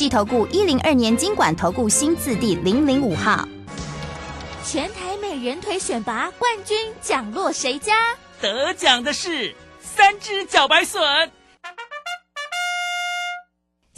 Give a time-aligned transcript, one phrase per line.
[0.00, 3.46] 计投顾一零二年经管投顾新字第零零五号。
[4.64, 7.92] 全台美人腿选拔冠军奖落谁家？
[8.40, 11.30] 得奖的是三只脚白笋。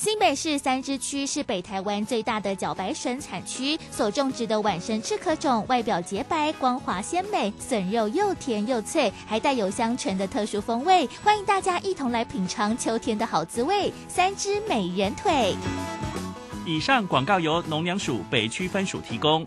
[0.03, 11.07] 新北市三支区是北台湾最大的茭白笋产区，所种植的晚生赤壳种，外表洁白、光滑鲜美，笋肉又甜又脆，还带有香醇的特殊风味。
[11.23, 15.55] 欢迎大家一同来品尝秋天的好滋味——三只美人腿。
[16.67, 19.47] 以上广告由农粮署北区分署提供。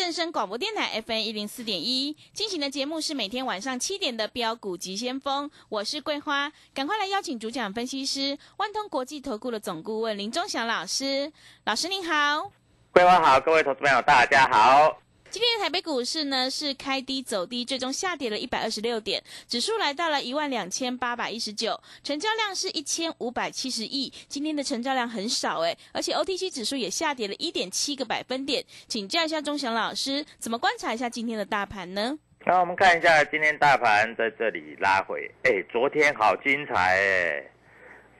[0.00, 11.30] 正声广播电台 FM 一零四点一，进行的节目是每天晚上七点的标股急先锋，我是桂花，赶快来邀请主讲分析师万通国际投顾的总顾问林忠祥老师，
[11.66, 12.50] 老师您好，
[12.92, 14.96] 桂花好，各位投资朋友大家好。
[15.30, 24.12] 今天的台北股市呢是开低走低，最终下跌了一百二十六点，指数来到了一万两千八百一十九，成交量是一千五百七十亿。
[24.26, 28.64] 今天的成交量很少诶，而且 OTC 指数也下跌了一点七个百分点。
[28.88, 32.18] 请教一下钟祥老师，怎么观察一下今天的大盘呢？
[32.44, 37.50] 那我们看一下今天大盘在这里拉回，哎，昨天好精彩哎，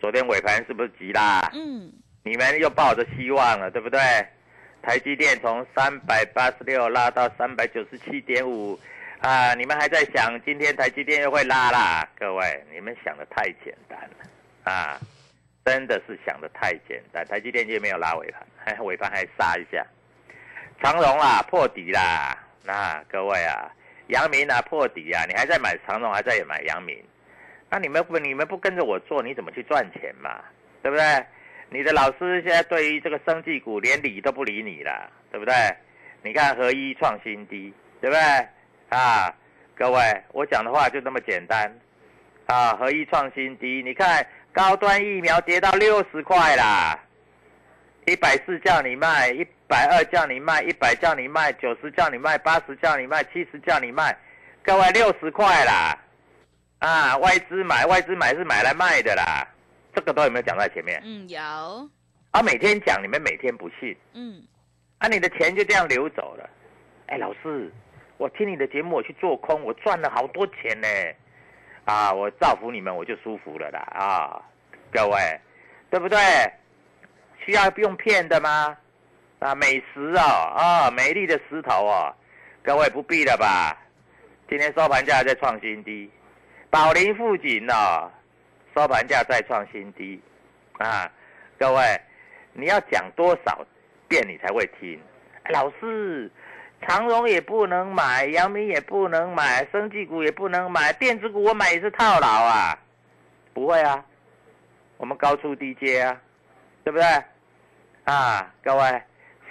[0.01, 1.51] 昨天尾盘是不是急啦？
[1.55, 1.93] 嗯，
[2.23, 3.99] 你们又抱着希望了，对不对？
[4.83, 8.79] 台积电从三百八十六拉到三百九十七点五，
[9.21, 12.09] 啊，你们还在想今天台积电又会拉啦？
[12.19, 14.99] 各位，你们想的太简单了，啊，
[15.65, 17.25] 真的是想的太简单。
[17.27, 18.33] 台积电就没有拉尾
[18.65, 19.85] 盘， 尾盘还杀一下。
[20.83, 23.71] 长荣啊破底啦，那各位啊，
[24.09, 26.97] 阳明啊破底啊，你还在买长荣，还在买阳明，
[27.69, 30.43] 那你们不你们不跟着我做，你怎么去赚钱嘛？
[30.83, 31.05] 对不对？
[31.73, 35.55] 你的老师现在对于这个生技股连理都不理你了，对不对？
[36.23, 38.21] 你看合一创新低，对不对？
[38.89, 39.33] 啊，
[39.77, 40.01] 各位，
[40.33, 41.73] 我讲的话就那么简单，
[42.47, 46.99] 啊，合一创新低，你看高端疫苗跌到六十块啦，
[48.05, 54.15] 一百四叫你卖，一百二叫你卖，一百叫你卖，九十叫你卖，八十叫你卖，七十叫你卖，
[54.65, 55.97] 各位六十块啦，
[56.81, 59.47] 啊，外资买，外资买是买来卖的啦。
[59.95, 61.01] 这个都有没有讲在前面？
[61.05, 61.41] 嗯，有。
[62.31, 63.97] 啊，每天讲，你们每天不信。
[64.15, 64.43] 嗯。
[64.99, 66.49] 啊，你的钱就这样流走了。
[67.07, 67.73] 哎，老师，
[68.19, 70.89] 我听你的节目，我去做空，我赚了好多钱呢。
[71.85, 73.81] 啊，我造福你们，我就舒服了啦。
[73.81, 74.43] 啊，
[74.93, 75.41] 各位，
[75.91, 76.19] 对不对？
[77.45, 78.77] 需要用骗的吗？
[79.41, 80.21] 啊，美食哦，
[80.55, 82.15] 啊，美丽的石头哦，
[82.63, 83.77] 各位不必了吧？
[84.49, 86.11] 今天收盘价在创新低，
[86.69, 88.11] 宝林富锦哦。
[88.81, 90.19] 收盘价再创新低，
[90.79, 91.07] 啊，
[91.59, 92.01] 各位，
[92.55, 93.59] 你要讲多少
[94.09, 94.99] 遍你才会听？
[95.51, 96.33] 老师，
[96.81, 102.79] 长荣也不能买，阳明也不能买，生技股也不能买，电子股我买也是套牢啊？
[103.53, 104.03] 不会啊，
[104.97, 106.19] 我们高出低阶啊，
[106.83, 107.07] 对不对？
[108.05, 109.03] 啊，各位，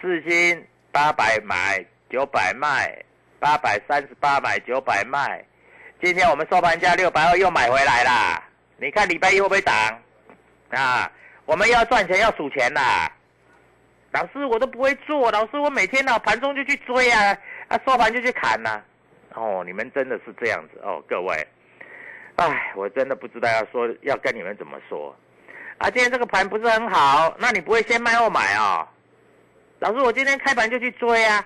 [0.02, 2.98] 四星八百买，九百卖，
[3.40, 5.46] 八百三十八买，九百卖，
[6.02, 8.44] 今天我们收盘价六百二又买回来啦。
[8.82, 9.74] 你看礼拜一会不会涨？
[10.72, 11.12] 啊，
[11.46, 13.12] 我们要赚钱要数钱啦。
[14.12, 17.38] 老师，我都不会做，老师，我每天呢盘中就去追啊，
[17.68, 18.82] 啊收盘就去砍呐。
[19.34, 21.48] 哦，你们真的是这样子哦，各位。
[22.38, 25.16] 哎，我真的不知道要说要跟你们怎么说。
[25.78, 28.88] 啊，今天这个盘不是很好，那你不会先卖后买啊？
[29.80, 31.46] 老师，我今天开盘就去追啊。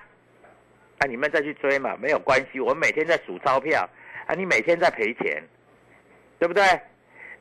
[0.98, 3.88] 啊，你们再去追嘛，没有关系，我每天在数钞票。
[4.26, 5.42] 啊，你每天在赔钱，
[6.38, 6.64] 对不对？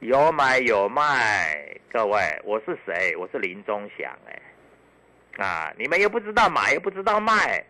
[0.04, 3.16] 有买有卖，各位，我是谁？
[3.16, 7.64] 我是林中祥哎，啊，你们又不知道买，又不知道卖，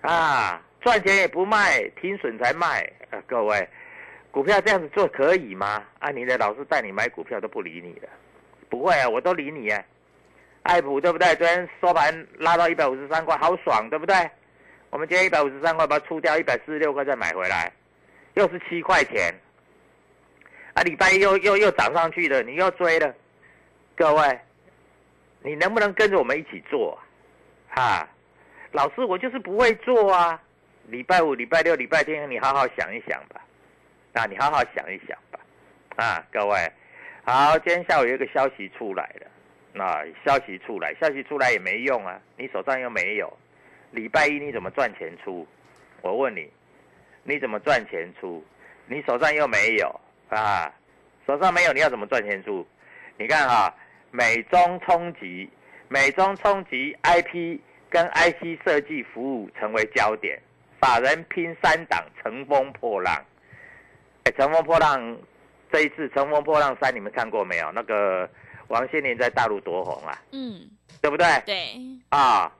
[0.00, 3.68] 啊，赚钱也不卖，停损才卖啊，各位，
[4.30, 5.84] 股票这样子做可以吗？
[5.98, 8.08] 啊，你的老师带你买股票都不理你的，
[8.70, 9.84] 不会啊，我都理你啊。
[10.62, 11.34] 爱普对不对？
[11.36, 14.14] 昨天收盘拉到一百五十三块，好爽，对不对？
[14.88, 17.70] 我们今天一百五十三块把它出掉，一百四十六块再买回来。
[18.34, 19.34] 又是七块钱，
[20.74, 23.14] 啊，礼拜一又又又涨上去了，你又追了，
[23.96, 24.40] 各位，
[25.42, 26.98] 你能不能跟着我们一起做？
[27.68, 28.08] 哈，
[28.72, 30.40] 老师，我就是不会做啊。
[30.86, 33.40] 礼拜五、礼拜六、礼拜天，你好好想一想吧，
[34.14, 35.38] 啊，你好好想一想吧，
[35.96, 36.72] 啊，各位，
[37.24, 39.26] 好，今天下午有一个消息出来了，
[39.72, 43.32] 那消息出来，消息出来也没用啊，你手上又没有，
[43.90, 45.46] 礼拜一你怎么赚钱出？
[46.02, 46.50] 我问你。
[47.22, 48.42] 你怎么赚钱出？
[48.86, 50.00] 你手上又没有
[50.30, 50.72] 啊？
[51.26, 52.66] 手上没有，你要怎么赚钱出？
[53.18, 53.72] 你看哈，
[54.10, 55.48] 美中冲击，
[55.88, 60.40] 美中冲击，IP 跟 IC 设计服务成为焦点，
[60.80, 63.14] 法人拼三档，乘风破浪。
[64.24, 65.16] 哎，乘风破浪，
[65.70, 67.70] 这一次乘风破浪三，你们看过没有？
[67.72, 68.28] 那个
[68.68, 70.18] 王心凌在大陆多红啊？
[70.32, 70.68] 嗯，
[71.00, 71.26] 对不对？
[71.46, 71.76] 对。
[72.08, 72.50] 啊，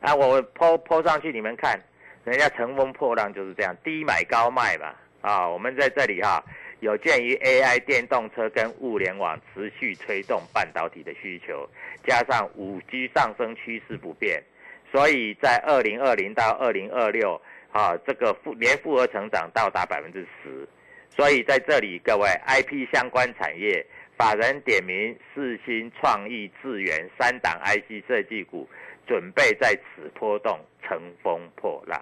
[0.00, 1.80] 啊，我抛抛上去，你们看。
[2.24, 4.92] 人家乘风破浪就是这样，低买高卖嘛。
[5.22, 6.44] 啊，我们在这里哈，
[6.80, 11.68] 有鉴于 AI 电动车跟物联网持续推动半导体的需求，
[12.04, 14.42] 加上五 G 上升趋势不变，
[14.90, 17.40] 所以在二零二零到二零二六
[17.72, 20.68] 啊，这个复年复合成长到达百分之十。
[21.10, 23.84] 所以在这里，各位 IP 相关产业
[24.16, 28.68] 法人点名四新、创意、智源三档 IC 设计股。
[29.06, 32.00] 准备在此波动，乘风破浪。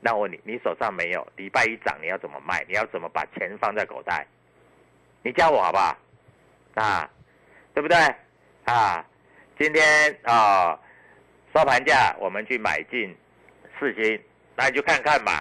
[0.00, 1.26] 那我问你，你手上没有？
[1.36, 2.64] 礼拜一涨，你要怎么卖？
[2.68, 4.26] 你要怎么把钱放在口袋？
[5.22, 5.96] 你教我好不好？
[6.74, 7.10] 啊，
[7.74, 7.96] 对不对？
[8.64, 9.04] 啊，
[9.58, 10.78] 今天啊，
[11.54, 13.16] 收盘价我们去买进
[13.78, 14.22] 四星，
[14.56, 15.32] 那你就看看嘛，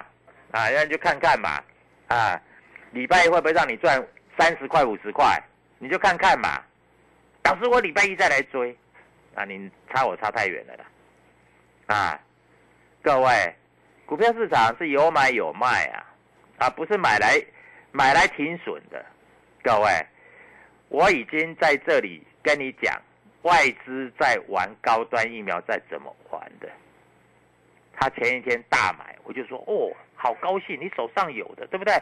[0.52, 1.62] 啊，那你就看看嘛，
[2.08, 2.42] 啊，
[2.92, 4.04] 礼拜一会不会让你赚
[4.38, 5.42] 三十块、五十块？
[5.80, 6.64] 你就看看嘛。
[7.44, 8.76] 老师，我礼拜一再来追。
[9.36, 10.86] 啊，你差我差太远了啦！
[11.86, 12.20] 啊，
[13.04, 13.56] 各位，
[14.08, 16.00] 股票市场是有买有卖啊，
[16.60, 17.38] 啊，不是买来
[17.92, 19.06] 买来停损的。
[19.62, 20.06] 各位，
[20.88, 23.00] 我已经在这里跟你讲，
[23.42, 26.70] 外资在玩高端疫苗，在怎么玩的。
[28.00, 31.94] 他前一天大买，我就说哦，好高兴，你手上有的，对不对？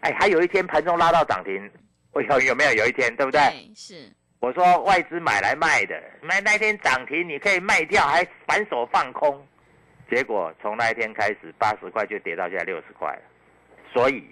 [0.00, 1.70] 哎，还有一天盘中拉到涨停，
[2.10, 3.40] 我有有没有有一天，对不对？
[3.72, 4.10] 是。
[4.40, 9.46] 我说外资买来卖的，买那天涨停你可以卖掉，还反手放空，
[10.12, 13.22] 结果从那一天开始八十块就跌到现在六十块了。
[13.90, 14.22] 所以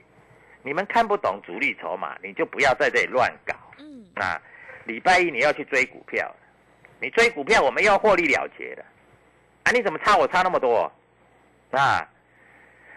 [0.62, 3.54] 你们看不懂主力筹码，你就不要在这里乱搞。
[3.78, 4.38] 嗯，啊，
[4.84, 6.30] 礼拜一你要去追股票，
[7.00, 8.84] 你追股票我们要获利了结的，
[9.62, 10.92] 啊，你怎么差我差那么多？
[11.70, 12.06] 啊，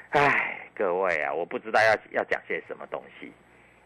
[0.09, 3.31] 唉，各位啊，我不知道要要讲些什么东西，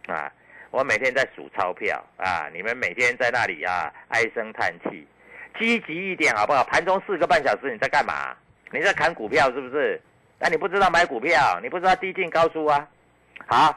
[0.08, 0.34] 啊。
[0.72, 2.50] 我每天在数钞票啊！
[2.52, 5.08] 你们每天在那里啊唉声叹气，
[5.58, 6.62] 积极一点好不好？
[6.66, 8.36] 盘中四个半小时你在干嘛？
[8.72, 10.02] 你在砍股票是不是？
[10.40, 12.88] 那你不知道买股票，你不知道低进高出啊？
[13.48, 13.76] 好，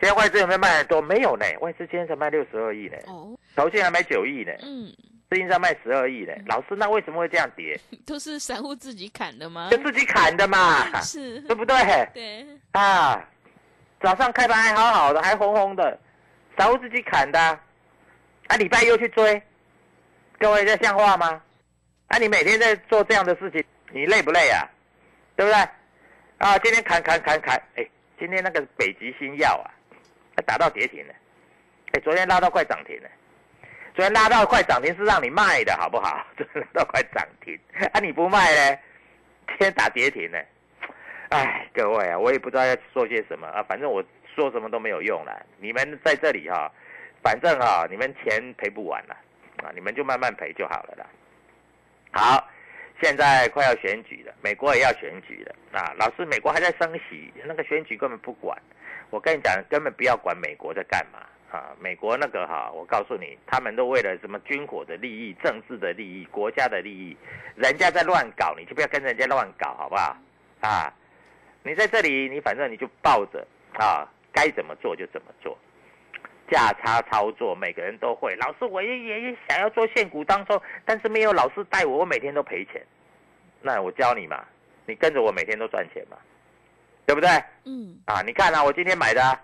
[0.00, 1.00] 今天外资有没有卖很多？
[1.00, 2.96] 没有呢，外资今天才卖六十二亿呢。
[3.06, 4.52] 哦，头先还买九亿呢。
[4.62, 4.92] 嗯，
[5.30, 6.32] 最近在卖十二亿呢。
[6.46, 7.78] 老师，那为什么会这样跌？
[8.04, 9.68] 都是散户自己砍的吗？
[9.70, 11.00] 就自己砍的嘛。
[11.00, 11.76] 是，对不对？
[12.12, 12.46] 对。
[12.72, 13.22] 啊，
[14.00, 15.98] 早上开盘还好好的，还红红的。
[16.58, 17.38] 散户自己砍的，
[18.48, 19.40] 啊，礼拜又去追，
[20.38, 21.40] 各位这像话吗？
[22.08, 24.68] 啊，你每天在做这样的事情，你累不累啊？
[25.36, 25.58] 对不对？
[26.38, 27.86] 啊，今天砍砍砍砍，哎，
[28.18, 29.70] 今天那个北极星药啊，
[30.46, 31.14] 打到跌停了，
[31.92, 33.08] 哎，昨天拉到快涨停了，
[33.94, 36.26] 昨天拉到快涨停是让你卖的好不好？
[36.36, 37.58] 昨天拉到快涨停，
[37.92, 38.78] 啊，你不卖呢？
[39.48, 40.38] 今天打跌停呢？
[41.30, 44.02] 哎，各位啊，我也不知道要说些什么啊，反正我。
[44.34, 46.72] 说什么都没有用了，你们在这里哈，
[47.22, 49.14] 反正哈，你们钱赔不完了，
[49.62, 51.06] 啊，你们就慢慢赔就好了啦。
[52.12, 52.48] 好，
[53.02, 55.92] 现在快要选举了，美国也要选举了啊。
[55.98, 58.56] 老师，美国还在升息，那个选举根本不管。
[59.10, 61.18] 我跟你讲，根本不要管美国在干嘛
[61.50, 67.16] 啊，美国那个哈，我告诉你，他们都为了什么军火的利益、政治的利益、国家的利益，
[67.56, 70.16] 人家在乱搞，你就不要跟人家乱搞，好不好？
[70.60, 70.94] 啊，
[71.64, 73.44] 你在这里，你反正你就抱着
[73.74, 75.58] 啊，该怎么做就怎么做，
[76.52, 78.36] 价差操作每个人都会。
[78.36, 82.84] 老师，我也也想要做现股当中，但是没有老师带我，我每天都赔钱。
[83.62, 84.44] 那我教你嘛，
[84.84, 86.18] 你跟着我每天都赚钱嘛，
[87.06, 87.30] 对不对？
[87.64, 87.96] 嗯。
[88.04, 89.40] 啊，你看啊，我今天买的，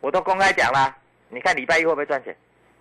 [0.00, 0.96] 我都公开讲了。
[1.28, 2.36] 你看礼拜一会不会赚钱？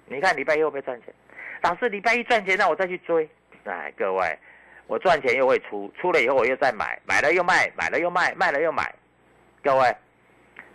[0.07, 1.13] 你看礼拜一会不会赚钱？
[1.61, 3.29] 老师，礼拜一赚钱，那我再去追。
[3.65, 4.39] 哎，各位，
[4.87, 8.93] 我赚钱又会出，出了以后我又再买，买了又卖，买了又卖，卖了又买。
[9.63, 9.95] 各位，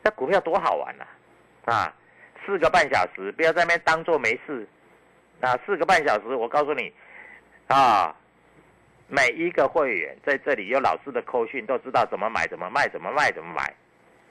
[0.03, 1.05] 那股票多好玩呐！
[1.65, 1.93] 啊，
[2.45, 4.67] 四个半小时，不要在那边当做没事。
[5.41, 6.93] 啊，四个半小时，我告诉你，
[7.69, 8.15] 啊，
[9.07, 13.73] 每一个会员在这里有老师的扣讯，都知道怎么买，怎么卖，怎么卖，怎么买，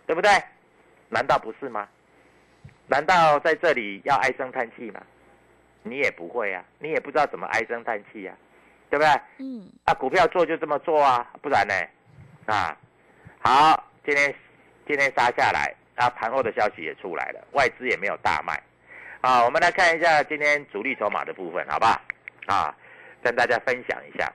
[0.07, 0.31] 对不对？
[1.09, 1.88] 难道不是吗？
[2.88, 5.01] 难道在这里要唉声叹气吗？
[5.83, 8.35] 你也不会啊，你也不知道怎么唉声叹气啊，
[8.89, 9.21] 对不对？
[9.38, 9.69] 嗯。
[9.85, 11.74] 啊，股票做就这么做啊，不然呢？
[12.47, 12.75] 啊，
[13.39, 14.33] 好，今天
[14.88, 18.62] 今天杀下来，啊，盘后的消息也出来了，外资也没有大卖。
[19.22, 22.02] 好，我们来看一下今天主力筹码的部分，好不好？
[22.48, 22.75] 啊，
[23.24, 24.32] 跟大家分享一下，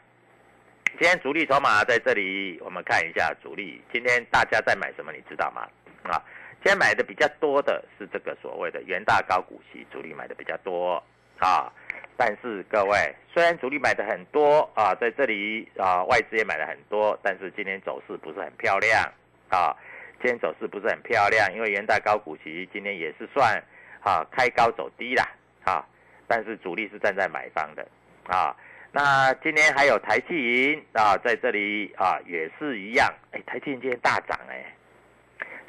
[0.99, 5.69] 今天主力筹码在这里，我们看一下主力今天大家在买什么，你知道吗？
[6.03, 6.21] 啊。
[6.63, 11.03] 今天买的比较多的是这个所谓的元大高股息，主力买的比较多
[11.39, 11.73] 啊。
[12.19, 19.11] 但是各位，虽然主力买的很多啊，在这里啊，外资也买了很多，但是今天走势不是很漂亮
[19.49, 19.75] 啊。
[20.21, 23.63] 今天走势不是很漂亮，因为元大高股息今天也是算
[24.03, 25.27] 啊开高走低啦
[25.65, 25.85] 啊。
[26.27, 27.87] 但是主力是站在买方的
[28.27, 28.55] 啊。
[28.93, 34.65] 那今天还有台积银啊，在这里啊也是一样，哎，台积银今天大涨哎。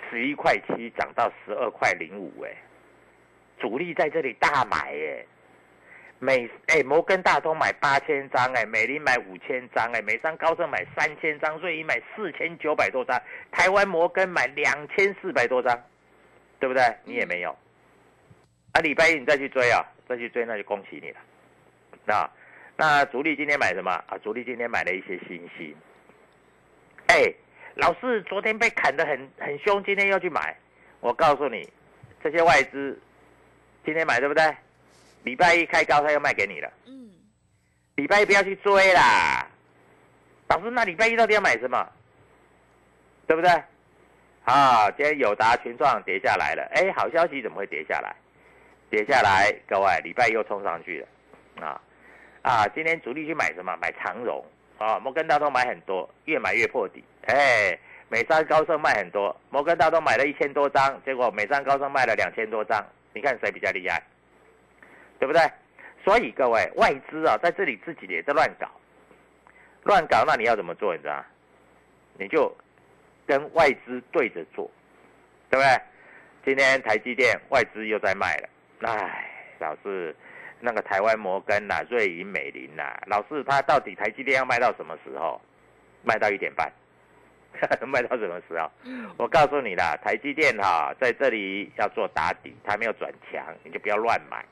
[0.09, 2.51] 十一块七涨到十二块零五，哎，
[3.57, 5.25] 主力在这里大买，哎，
[6.23, 13.19] 美哎摩根大通买八千张，哎，美林买五千张，哎，美商高盛买三千张，瑞银买四千九百多张，
[13.51, 15.75] 台湾摩根买两千四百多张，
[16.59, 16.83] 对不对？
[17.05, 17.49] 你也没有，
[18.73, 21.19] 啊，礼拜一你再去追啊，再去追那就恭喜你了，
[22.05, 22.29] 那
[22.77, 24.15] 那主力今天买什么啊？
[24.23, 25.75] 主力今天买了一些新兴，
[27.07, 27.33] 哎。
[27.75, 30.53] 老是昨天被砍得很很凶，今天要去买。
[30.99, 31.65] 我告诉你，
[32.21, 33.01] 这些外资
[33.85, 34.43] 今天买对不对？
[35.23, 36.71] 礼拜一开高，他又卖给你了。
[36.85, 37.09] 嗯。
[37.95, 39.47] 礼拜一不要去追啦。
[40.49, 41.87] 老师，那礼拜一到底要买什么？
[43.27, 43.49] 对不对？
[44.43, 46.67] 啊，今天友达群创跌下来了。
[46.73, 48.15] 哎，好消息怎么会跌下来？
[48.89, 51.65] 跌下来，各位，礼拜又冲上去了。
[51.65, 51.79] 啊
[52.41, 53.77] 啊，今天主力去买什么？
[53.79, 54.43] 买长荣。
[54.79, 57.03] 啊，摩根大通买很多，越买越破底。
[57.27, 57.77] 哎，
[58.09, 62.83] 美商高盛卖很多，摩根大通买了一千多张，结果美商高盛卖了两千多张。
[63.13, 64.01] 你看谁比较厉害？
[65.21, 65.39] 对不对？
[66.03, 68.67] 所以各位外资啊，在这里自己也在乱搞，
[69.83, 70.95] 乱搞，那你要怎么做？
[70.95, 71.23] 你知道？
[72.17, 72.51] 你就
[73.27, 74.69] 跟外资对着做，
[75.51, 75.81] 对不对？
[76.43, 78.49] 今天台积电外资又在卖了，
[78.81, 80.15] 哎，老是。
[80.63, 85.41] 那个台湾摩根呐，瑞银、美林呐，老是他到底台积电要卖到什么时候？
[86.03, 86.71] 卖到一点半，
[87.87, 88.69] 卖到什么时候？
[89.17, 94.43] 我告诉你啦，台积电哈在这里要做打底，它没有转强，你就不要乱买。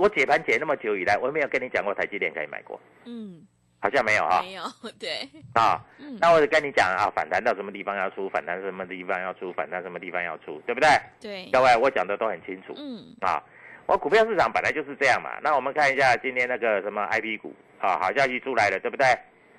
[0.00, 2.80] 我解盘解那么久以来，我没有跟你讲过台积电可以买过。
[3.04, 3.46] 嗯，
[3.80, 4.42] 好像没有哈。
[4.42, 4.62] 没有，
[4.98, 5.28] 对。
[5.54, 5.84] 啊，
[6.20, 10.88] 那我就跟你讲啊，反弹到什么地方要出，反弹什么地方要出，反弹什么地方要出，对不对？
[11.20, 11.50] 对。
[11.52, 12.74] 各位，我讲的都很清楚。
[12.76, 13.14] 嗯。
[13.20, 13.42] 啊。
[13.86, 19.04] 我股票市场本来就是这样嘛，那我们看一下今天那个什么 I P 股啊，好消息出来了，对不对？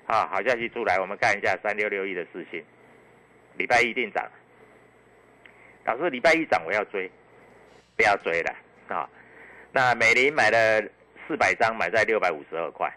[0.06, 2.64] 啊，好消息出来，我们看一下三六六一的事情，
[3.58, 4.26] 礼拜一定涨。
[5.84, 7.10] 老师，礼拜一涨我要追，
[7.94, 8.54] 不要追了
[8.88, 9.06] 啊。
[9.72, 10.82] 那美林买了
[11.26, 12.92] 四百张，买在六百五十二块，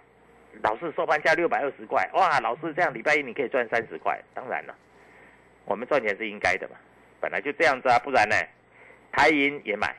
[0.62, 4.76] 老师收盘价六百二十块，哇，老师这样礼拜一你可以赚三十块，当然了，
[5.66, 6.76] 我们赚钱是应该的嘛，
[7.20, 8.36] 本来就这样子啊，不然呢，
[9.12, 9.96] 台银也买。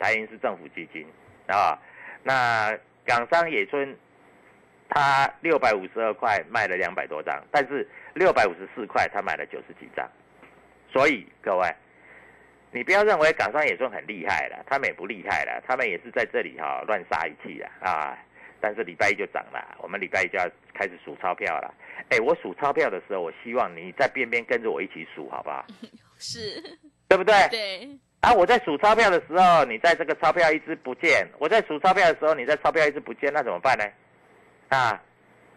[0.00, 1.04] 台银是政府基金
[1.48, 1.76] 啊，
[2.22, 2.72] 那
[3.04, 3.96] 港商野村，
[4.88, 7.84] 他六百五十二块卖了两百多张，但是
[8.14, 10.08] 六百五十四块他买了九十几张，
[10.88, 11.68] 所以各位，
[12.70, 18.18] 你不要认为港商也算很厉害了，他们也不厉害了，他们也是在这里哈乱杀一气啊啊，
[18.60, 21.72] 但是礼拜一就涨了，我们礼拜一就要开始数钞票了，
[22.10, 25.64] 哎，我数钞票的时候，我希望你在边边跟着我一起数，好不好？
[26.18, 26.60] 是，
[27.08, 27.34] 对不对？
[27.50, 27.88] 对。
[28.20, 28.32] 啊！
[28.34, 33.84] 我在数钞票的时候，你在这个钞票一直不见；我在数钞票的时候，你在钞票一直不见，那怎么办呢？
[34.70, 35.00] 啊，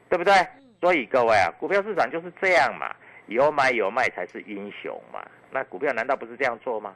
[0.08, 0.32] 对不对？
[0.80, 5.26] 所以各位啊，股票市场就是这样嘛，有买有卖才是英雄嘛。
[5.52, 6.94] 那股票难道不是这样做吗？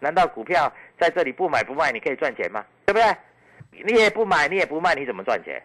[0.00, 2.64] 难道股票在这里不买不卖，你可以赚钱吗？
[2.84, 3.84] 对不对？
[3.84, 5.62] 你也不买，你也不卖，你怎么赚钱？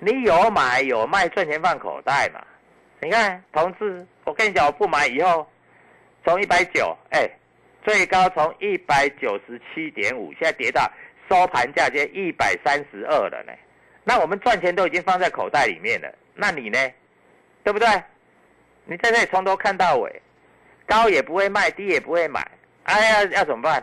[0.00, 2.44] 你有买有卖，赚钱放口袋嘛。
[3.00, 5.48] 你看，同志，我跟你讲，我不买以后，
[6.24, 7.30] 从一百九，哎，
[7.84, 10.90] 最高从一百九十七点五，现在跌到
[11.28, 13.52] 收盘价接一百三十二了呢。
[14.04, 16.78] 那我们赚钱都已经放在口袋里面了，那你呢？
[17.62, 17.88] 对不对？
[18.84, 20.20] 你在这里从头看到尾，
[20.92, 22.46] 高也不会卖，低也不会买，
[22.82, 23.82] 哎呀，要怎么办？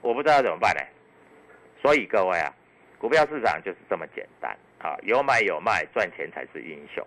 [0.00, 0.82] 我不知道怎么办呢。
[1.80, 2.52] 所以各位啊，
[2.98, 7.06] 股票市场就是这么简单啊，有买有卖，赚钱才是英雄。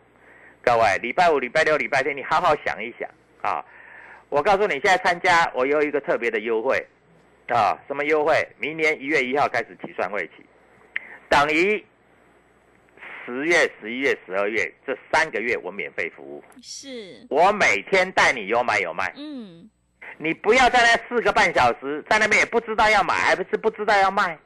[0.63, 3.09] 各位，礼拜五、礼拜六、礼拜天，你好好想一想
[3.41, 3.65] 啊。
[4.29, 6.81] 我告诉你，现在参加我有一个特别的优惠
[7.49, 8.33] 啊，什么优惠？
[8.57, 10.45] 明年一月一号开始起算会期，
[11.27, 11.85] 等于。
[13.25, 19.13] 十月、十一月、十二月这三个月我免费服务，是我每天带你有买有卖。
[19.15, 19.69] 嗯，
[20.17, 24.37] 你不要在那四个半小时在那边也不知道要买还不是不知道要卖，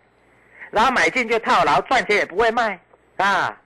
[0.72, 2.80] 然后买进就套牢，赚钱也不会卖
[3.18, 3.60] 啊。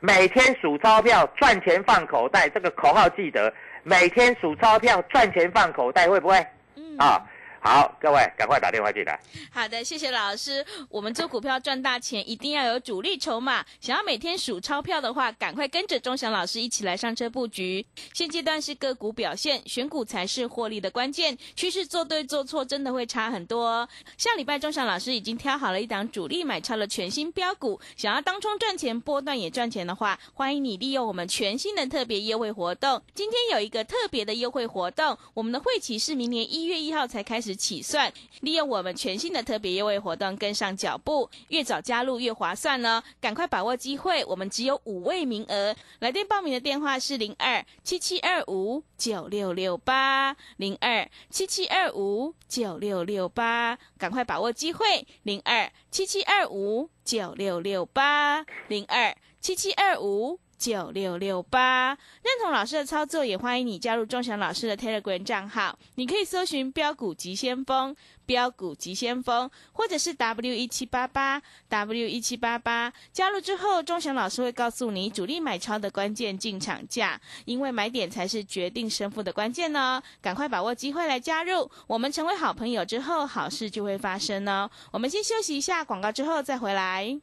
[0.00, 6.46] 每天数钞票赚钱放口袋，这个口号记得，每天数钞票赚钱放口袋会不会？
[6.76, 7.22] 嗯啊。
[7.66, 9.18] 好，各位赶快打电话进来。
[9.50, 10.62] 好的，谢谢老师。
[10.90, 13.64] 我们做股票赚大钱，一定要有主力筹码。
[13.80, 17.86] 想要每天数钞票的话，赶快跟着钟祥老师一起来上车布局。
[18.12, 21.38] 现阶段是个股表现，选股才是获利的关键。
[21.56, 23.88] 趋势做对做错，真的会差很多。
[24.18, 33.00] 下礼拜钟祥老师已经挑好了一档主力买超了全新标股，想要当冲赚钱，波段也赚钱的话，欢迎你利用我们全新的特别优惠活动。
[33.14, 37.53] 今天有一个特别的优惠活动，我们的会期是明年一月一号才开始。
[37.54, 43.02] 起算，利用我们全新的特别优惠活动跟上脚步，越早加入越划算呢！
[43.20, 45.74] 赶快把握机会，我们只有五位名额。
[46.00, 60.40] 来电报名的电话是零二七七二五九六六八零二七七二五九六六八，赶快把握机会，零二七七二五九六六八零二七七二五。
[60.64, 65.78] 九六六八，认同老师的操作，也欢迎你加入钟祥老师的 Telegram 账号。
[65.96, 72.90] 你可以搜寻“标股急先锋”、“标股急先锋”，或者是 W 一七八八 W 一七八八。
[73.12, 80.02] 加入之后，钟祥老师会告诉你主力买超的关键进场价，因为买点才是决定胜负的关键呢。
[80.22, 84.70] 赶快把握机会来加入，我们成为好朋友之后，好事就会发生呢。
[84.92, 87.20] 我们先休息一下广告，之后再回来。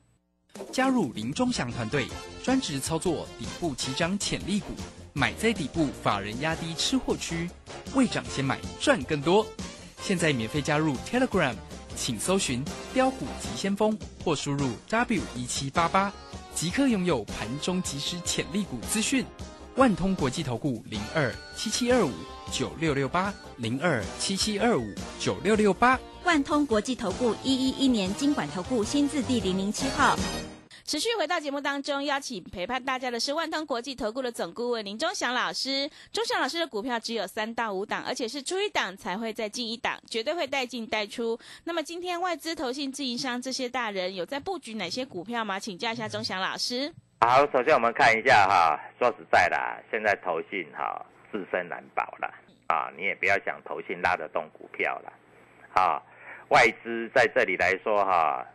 [0.71, 2.07] 加入林中祥团队，
[2.43, 4.67] 专职操作底部起涨潜力股，
[5.13, 7.49] 买在底部，法人压低吃货区，
[7.93, 9.45] 未涨先买赚更多。
[10.01, 11.55] 现在免费加入 Telegram，
[11.95, 16.11] 请搜寻标股急先锋或输入 W 一七八八，
[16.55, 19.25] 即刻拥有盘中即时潜力股资讯。
[19.77, 22.11] 万通国际投顾零二七七二五
[22.51, 25.97] 九六六八零二七七二五九六六八。
[26.23, 30.15] 万通国际投顾一一一年经管投顾新字第零零七号，
[30.85, 35.89] 持续回到节目当中，邀请陪伴大家的是万通国际投顾的总顾问林忠祥老师。
[36.13, 41.37] 忠祥老师的股票只有三到五档，而且是出一档才会再进一档，绝对会带进带出。
[41.63, 45.59] 那么今天外资、投信、自营商这些大人有在布局哪些股票吗？
[45.59, 46.93] 请教一下忠祥老师。
[47.19, 49.57] 好，首先我们看一下哈，说实在的，
[49.89, 52.31] 现在投信哈自身难保了
[52.67, 55.13] 啊，你也不要想投信拉得动股票了
[55.73, 56.01] 啊。
[56.51, 58.45] 外资在这里来说哈，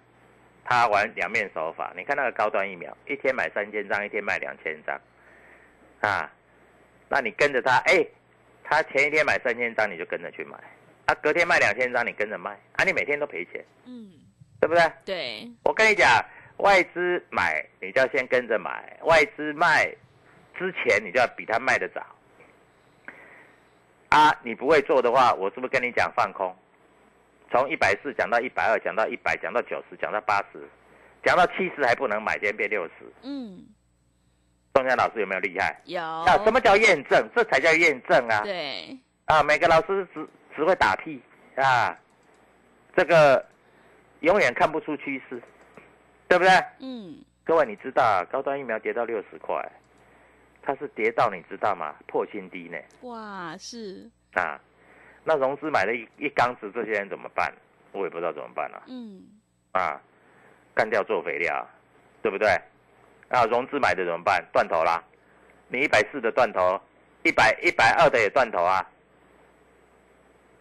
[0.64, 1.92] 他玩两面手法。
[1.96, 5.00] 你看那个高端疫苗，一天买三千张，一天卖两千张，
[6.00, 6.30] 啊，
[7.08, 8.06] 那你跟着他，哎，
[8.62, 10.58] 他前一天买三千张，你就跟着去买，
[11.06, 14.12] 啊，隔天卖两千张，你跟着卖，啊，你每天都赔钱，嗯，
[14.60, 14.92] 对不对？
[15.06, 15.50] 对。
[15.64, 16.06] 我跟你讲，
[16.58, 18.70] 外资买，你就要先跟着买；
[19.04, 19.86] 外资卖
[20.58, 22.04] 之前，你就要比他卖的早。
[24.10, 26.54] 啊，你不会做的话，我是不是跟你讲放空？
[27.50, 30.68] 从一百四讲到一百二，讲到一百，讲到九十，讲到八十，
[31.22, 32.92] 讲到七十还不能买，今天变六十。
[33.22, 33.64] 嗯，
[34.74, 35.80] 中江老师有没有厉害？
[35.84, 36.02] 有。
[36.02, 37.28] 啊，什么叫验证？
[37.34, 38.42] 这才叫验证啊！
[38.42, 38.98] 对。
[39.26, 41.22] 啊，每个老师只只会打屁
[41.56, 41.96] 啊，
[42.96, 43.44] 这个
[44.20, 45.40] 永远看不出趋势，
[46.28, 46.50] 对不对？
[46.80, 47.24] 嗯。
[47.44, 49.64] 各位，你知道高端疫苗跌到六十块，
[50.62, 51.94] 它是跌到你知道吗？
[52.08, 52.76] 破新低呢。
[53.02, 54.10] 哇，是。
[54.34, 54.60] 啊。
[55.28, 57.52] 那融资买了一一缸子，这些人怎么办？
[57.90, 58.80] 我也不知道怎么办了。
[58.86, 59.20] 嗯，
[59.72, 60.00] 啊，
[60.72, 61.68] 干掉做肥料，
[62.22, 62.48] 对不对？
[63.30, 64.44] 啊，融资买的怎么办？
[64.52, 65.02] 断头啦！
[65.66, 66.80] 你一百四的断头，
[67.24, 68.88] 一百一百二的也断头啊！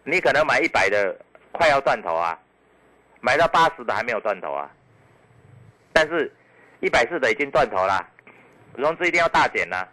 [0.02, 1.16] 你可能买一百的
[1.52, 2.36] 快要断头啊，
[3.20, 4.68] 买到八十的还没有断头啊。
[5.92, 6.28] 但是，
[6.80, 8.04] 一百四的已经断头了，
[8.74, 9.86] 融资一定要大减呐，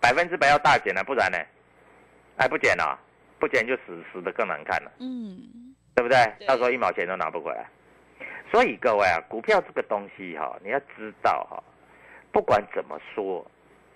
[0.00, 1.36] 百分之百要大减了，不然呢？
[2.38, 2.98] 还不减了？
[3.38, 4.90] 不减就死死的更难看了。
[5.00, 6.16] 嗯，对不对？
[6.46, 7.66] 到时候一毛钱都拿不回来。
[8.50, 11.62] 所以各位啊，股票这个东西哈，你要知道哈，
[12.32, 13.44] 不管怎么说，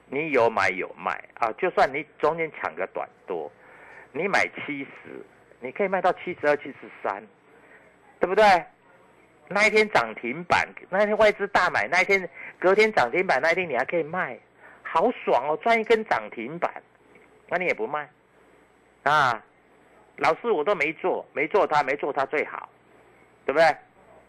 [0.06, 3.50] 你有买有卖啊，就算你中间抢个短多，
[4.12, 5.24] 你买七十，
[5.60, 7.22] 你可以卖到七十二、七十三，
[8.18, 8.44] 对不对？
[9.48, 14.38] 那一天涨停板，那一天外资大买，那一天隔天涨停板，那一天你还可以卖，
[14.82, 16.72] 好爽哦，赚一根涨停板，
[17.48, 18.08] 那你也不卖
[19.02, 19.42] 啊？
[20.16, 22.68] 老师我都没做，没做他，没做他最好，
[23.46, 23.64] 对不对？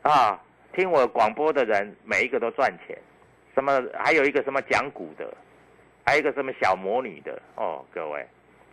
[0.04, 0.42] 啊，
[0.74, 2.98] 听我广播的人每一个都赚钱，
[3.54, 5.36] 什么还有一个什么讲股的，
[6.06, 8.26] 还有一个什么小魔女的哦，各位，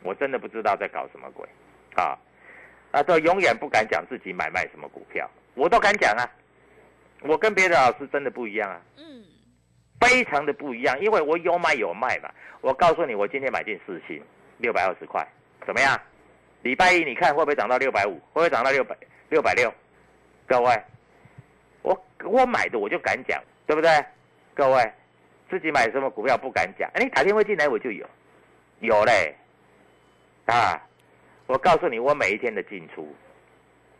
[0.04, 1.44] 我真的不知道在搞什么鬼，
[1.96, 2.16] 啊，
[2.92, 6.22] 啊都永远不敢讲自己买卖什么股票，我都敢讲啊，
[7.22, 9.24] 我跟别的老师真的不一样啊，嗯，
[10.00, 12.30] 非常的不一样，因为我有买有卖嘛，
[12.61, 14.22] 我告诉你，我今天买进四星
[14.58, 15.26] 六百二十块，
[15.68, 16.00] 怎么样？
[16.62, 18.14] 礼拜一你看会不会涨到六百五？
[18.33, 18.96] 会不会涨到六百
[19.28, 19.70] 六百六？
[20.46, 20.83] 各位。
[21.83, 23.90] 我我买的我就敢讲，对不对？
[24.54, 24.92] 各位，
[25.50, 26.90] 自己买什么股票不敢讲？
[26.94, 28.09] 哎，你打电话进来我就有，
[28.81, 29.37] 有嘞，
[30.46, 30.83] 啊！
[31.46, 33.14] 我告诉你，我每一天的进出，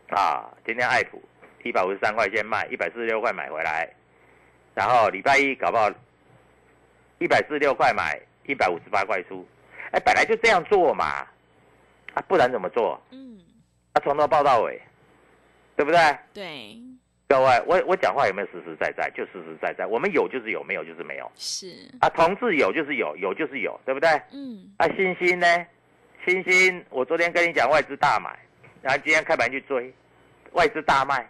[0.09, 1.23] 啊，今天爱普
[1.65, 3.87] 一百五十三块钱卖，一百四十六块买回来，
[4.75, 5.91] 然后礼拜一搞不好
[7.19, 9.47] 一百四十六块买，一百五十八块出，
[9.93, 11.27] 哎，本来就这样做嘛，
[12.19, 13.01] 啊，不然怎么做？
[13.13, 13.39] 嗯，
[13.93, 14.81] 啊，从头报到尾，
[15.77, 15.99] 对不对？
[16.35, 16.77] 对。
[17.29, 19.09] 各位，我我讲话有没有实实在在？
[19.11, 19.87] 就实实在在。
[19.87, 21.31] 我们有就是有，没有就是没有。
[21.37, 24.11] 是啊，同志有就是有，有就是有，对不对？
[24.33, 24.75] 嗯。
[24.79, 25.47] 啊，星星呢？
[26.27, 28.37] 星星，我昨天跟你讲外资大买，
[28.83, 29.93] 然后今天开盘去追，
[30.53, 31.25] 外资大卖。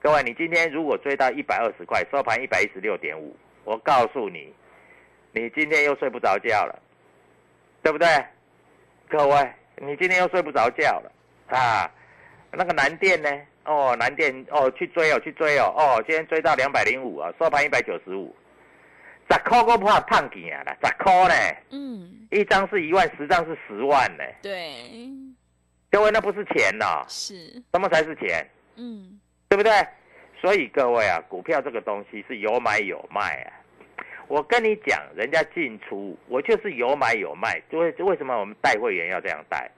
[0.00, 4.54] 各位，你今天如果追到一百二十块，收盘一百一十六点五，我告诉你，
[5.32, 6.80] 你今天又睡不着觉了，
[7.82, 8.06] 对不对？
[9.08, 11.12] 各位，你今天又睡不着觉了
[11.48, 11.90] 啊？
[12.52, 13.30] 那个南电呢？
[13.64, 18.34] 哦，南电哦，去追哦，去追哦，哦，今天追到两百零五啊，收盘一百九十五，
[19.30, 21.34] 十块都怕胖钱啦，十块呢？
[21.70, 24.24] 嗯，一张是一万，十张是十万呢。
[24.40, 24.72] 对，
[25.90, 28.48] 各位那不是钱呐，是，什么才是钱？
[28.76, 29.72] 嗯，对不对？
[30.40, 33.52] 所以各位啊，股票这个东西是有买有卖啊。
[34.28, 39.70] 我跟你讲，人家进出，我就是有买有卖，就为为什么我们带会员要这样带？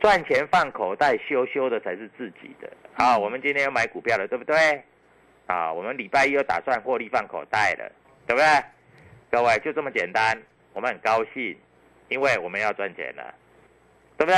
[0.00, 2.70] 赚钱放口袋，羞羞的才是自己的。
[2.94, 4.82] 好，我们今天要买股票了，对不对？
[5.46, 7.90] 啊，我们礼拜一又打算获利放口袋了，
[8.26, 8.46] 对不对？
[9.30, 10.36] 各位就这么简单，
[10.72, 11.56] 我们很高兴，
[12.08, 13.34] 因为我们要赚钱了，
[14.18, 14.36] 对不对？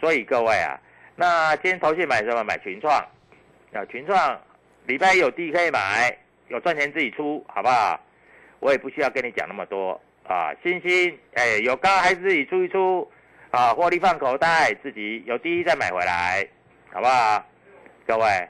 [0.00, 0.80] 所以各位啊，
[1.14, 2.42] 那今天投信买什么？
[2.42, 2.92] 买群创，
[3.72, 4.40] 啊，群创
[4.86, 6.16] 礼拜一有地可以买，
[6.48, 8.00] 有赚钱自己出，好不好？
[8.64, 10.54] 我也不需要跟你讲那么多啊。
[10.62, 13.06] 星星，哎，有高还是自己出一出。
[13.50, 16.44] 啊，获利放口袋，自己有低再买回来，
[16.90, 17.44] 好不好？
[18.04, 18.48] 各位，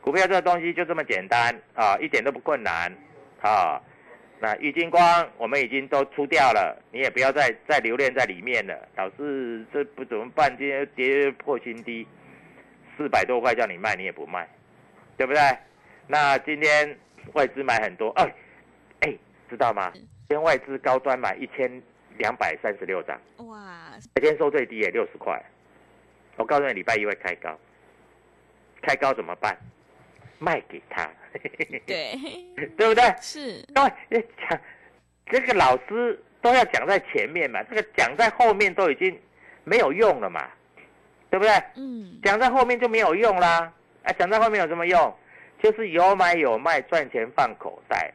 [0.00, 2.92] 股票这个东西就这么简单啊，一点都不困难
[3.40, 3.80] 啊。
[4.38, 8.78] 那郁金光我们已经都出掉了，你也不要再再留恋在里面了。
[8.94, 10.54] 老师，这不怎么办？
[10.56, 12.06] 今天跌破新低，
[12.96, 14.46] 四百多块叫你卖，你也不卖，
[15.16, 15.40] 对不对？
[16.06, 16.96] 那今天
[17.32, 18.32] 外资买很多，哎
[19.00, 19.14] 哎，
[19.54, 19.90] 知道吗？
[19.94, 21.82] 今天外资高端买一千。
[22.16, 23.90] 两百三十六张，哇！
[24.14, 25.36] 每天收最低也六十块。
[26.36, 27.58] 我告诉你，礼拜一会开高，
[28.82, 29.58] 开高怎么办？
[30.38, 31.10] 卖给他。
[31.84, 32.16] 对，
[32.78, 33.02] 对不对？
[33.20, 33.60] 是。
[34.08, 34.60] 对，讲
[35.26, 39.20] 这个老师都要讲在前面嘛，这个讲在后面都已经
[39.64, 40.48] 没有用了嘛，
[41.30, 41.52] 对不对？
[41.74, 42.20] 嗯。
[42.22, 43.72] 讲在后面就没有用啦。
[44.04, 45.12] 哎，讲在后面有什么用？
[45.60, 48.12] 就是有买有卖，赚钱放口袋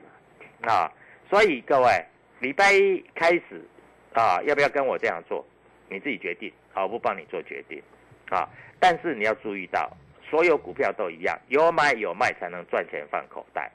[0.63, 0.71] 嘛。
[0.71, 0.91] 啊，
[1.29, 2.05] 所以各位，
[2.39, 3.63] 礼拜一开始。
[4.11, 5.45] 啊，要不要跟我这样做？
[5.87, 7.81] 你自己决定，好，我不帮你做决定，
[8.29, 9.87] 啊，但是你要注意到，
[10.27, 13.71] 所有股票都一样，有买有卖才能赚钱放口袋，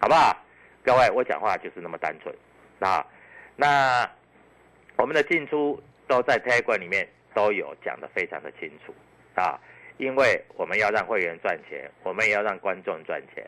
[0.00, 0.36] 好不好？
[0.84, 2.34] 各位，我讲话就是那么单纯，
[2.80, 3.06] 啊，
[3.54, 4.10] 那
[4.96, 8.92] 我们的进出都在 t a g 里面都有讲的非常的清楚，
[9.40, 9.58] 啊，
[9.98, 13.46] 因为我们要让会员赚钱，我们也要让观众赚钱，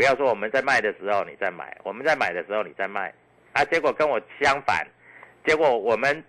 [0.00, 3.12] 不要说我们在卖的时候你在买，我们在买的时候你在卖，
[3.52, 4.86] 啊，结果跟我相反。
[5.44, 6.24] 结果我们，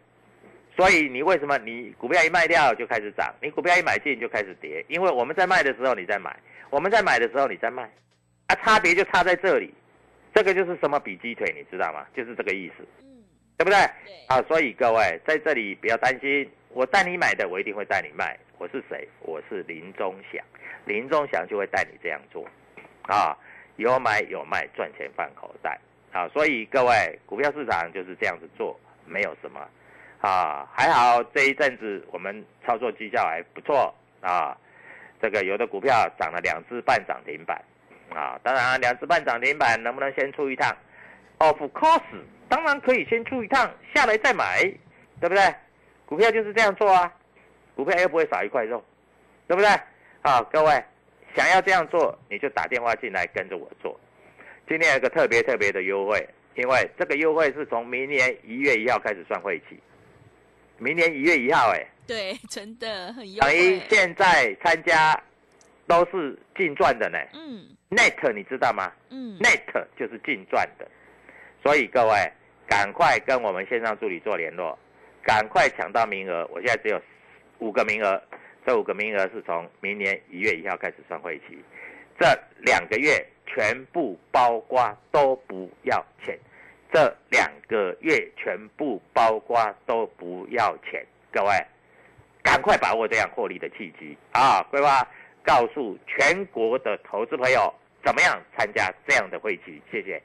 [0.76, 4.84] 所以你为什么你股票一卖掉就开始涨，你股票一买进就开始跌？
[4.90, 6.38] 因为我们在卖的时候你在买，
[6.70, 7.90] 我们在买的时候你在卖，
[8.48, 9.74] 啊，差别就差在这里，
[10.36, 12.06] 这个就是什么比鸡腿，你知道吗？
[12.14, 13.24] 就是这个意思，嗯，
[13.58, 13.80] 对不对？
[14.06, 18.38] 对，啊，所以各位在这里不要担心，我带你买的，我一定会带你卖。
[18.58, 19.08] 我是谁？
[19.22, 20.44] 我是林中祥，
[20.84, 22.46] 林中祥就会带你这样做，
[23.04, 23.38] 啊，
[23.82, 25.78] 有买有卖，赚钱放口袋，
[26.14, 28.80] 啊，所以各位股票市场就是这样子做。
[29.04, 29.60] 没有什么，
[30.22, 34.56] 啊，还好这一阵子我们操作绩效还不错啊，
[35.22, 37.62] 这个有的股票涨了两只半涨停板，
[38.10, 40.74] 啊，当然两只半涨停板能不能先出一趟
[41.40, 42.04] ？Of course，
[42.48, 44.62] 当然可以先出一趟，下来再买，
[45.20, 45.54] 对不对？
[46.06, 47.12] 股票就是这样做啊，
[47.76, 48.82] 股票又不会少一块肉，
[49.48, 49.70] 对不对？
[50.24, 50.84] 好，各位
[51.36, 54.00] 想要这样做，你就打电话进来跟着我做。
[54.68, 59.78] 今天有个特别特别的优惠，因为这个优惠是从明年一月一号开始算会期，
[60.78, 61.86] 明年一月一号，哎。
[62.08, 65.18] 对，真的很等于现在参加
[65.88, 67.18] 都是净赚的呢。
[67.34, 68.92] 嗯，net 你知道吗？
[69.10, 70.86] 嗯，net 就是净赚的，
[71.64, 72.32] 所以各位
[72.68, 74.78] 赶快跟我们线上助理做联络，
[75.24, 76.46] 赶快抢到名额。
[76.52, 77.02] 我现在只有
[77.60, 78.22] 五个名额，
[78.66, 81.58] 这五个名额是从明年一月一号开始算会期，
[82.20, 82.26] 这
[82.60, 86.38] 两个月全部包括都不要钱，
[86.94, 91.50] 这两个月全部包括都不要钱，各位。
[92.44, 94.64] 赶快把握这样获利的契机啊！
[94.72, 95.08] 规划
[95.44, 97.72] 告诉全国的投资朋友，
[98.04, 99.80] 怎么样参加这样的会期？
[99.92, 100.20] 谢谢。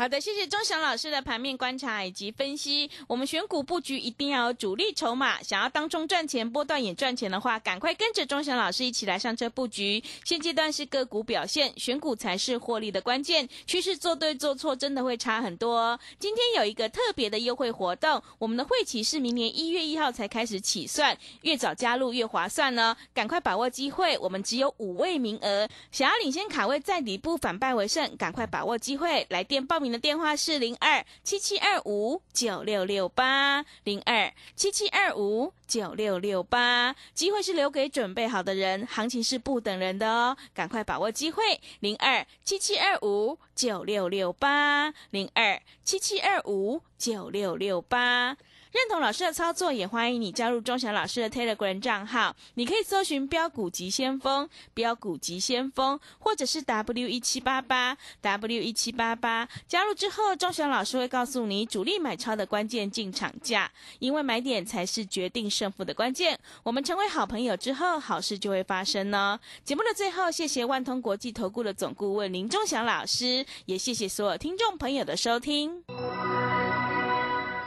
[0.00, 2.90] 好的，谢谢钟祥老师的盘面观察以及分析。
[3.06, 10.02] 我们选股布局一定要有主力筹码，想要当中赚钱、波段也赚钱的话，赶快跟着钟祥老师一起来上车布局。
[10.24, 13.46] 现阶段是个股表现，选股才是获利的关键。
[13.66, 16.00] 趋势做对做错，真的会差很多。
[16.18, 22.96] 今天有一个特别的优惠活动，我们的会期是明年一月一号才开始起算，越早加入越划算呢。
[23.12, 29.89] 赶快把握机会，我们只有五位名额，想要领先卡位在底部反败为胜，赶快把握机会，来电报名。
[29.90, 48.36] 的电话是零二七七二五九六六八零二七七二五九六六八，机会是留给准备好的人，行情是不等人的哦，赶快把握机会，零二七七二五九六六八零二七七二五九六六八。
[48.72, 52.34] 认同老师的操作，也欢迎你加入钟祥老师的 Telegram 账号。
[52.54, 59.48] 你可以搜寻“标股急先锋”、“标股急先锋”，或者是 W 一七八八 W 一七八八。
[59.66, 66.38] 加入之后，钟祥老师会告诉你主力买超的关键进场价，因为买点才是决定胜负的关键。
[66.62, 69.40] 我们成为好朋友之后，好事就会发生呢。
[69.64, 75.82] 节目的最后，谢谢万通国际投顾的总顾问林钟祥老师，也谢谢所有听众朋友的收听。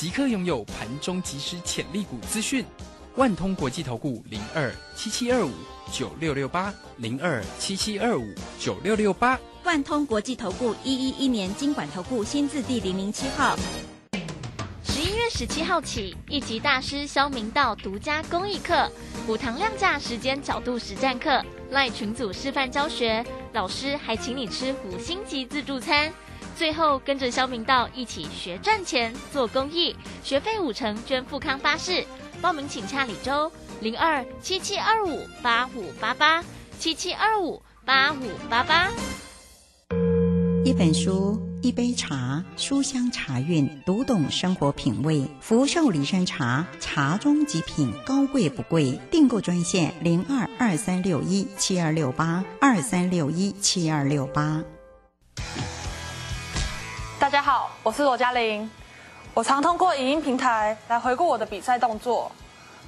[0.00, 2.64] 即刻拥有盘中即时潜力股资讯，
[3.16, 5.50] 万通国际投顾零二七七二五
[5.90, 13.58] 九六六八零二七七二五九六六八，万通国际投顾一一一年经管投顾新字第零零七号。
[14.84, 18.88] 十一月十七号起，一级大师肖明道独家公益课，
[19.26, 26.12] 五堂量价时间角度实战课，赖群组示范教学，老师还请你吃五星级自助餐。
[26.58, 29.94] 最后跟着肖明道一起学赚钱、做公益，
[30.24, 32.04] 学费五成捐富康巴士。
[32.42, 36.42] 报名请洽李周零二七七二五八五八八
[36.76, 38.88] 七七二五八五八八。
[40.64, 45.28] 一本书，一杯茶，书香茶韵，读懂生活品味。
[45.40, 48.98] 福寿礼山茶，茶中极品，高贵不贵。
[49.12, 54.60] 订购专线零二二三六一七二六八二三六一七二六八。
[57.28, 58.70] 大家好，我是罗嘉玲。
[59.34, 62.32] 我常通过影音平台来回顾我的比赛动作，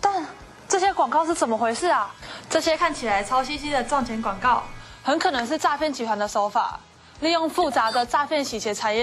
[0.00, 0.26] 但
[0.66, 2.10] 这些广告是怎么回事啊？
[2.48, 4.62] 这些看起来超兮兮的赚钱广告，
[5.02, 6.80] 很可能是诈骗集团的手法，
[7.20, 8.98] 利用复杂的诈骗洗钱产业。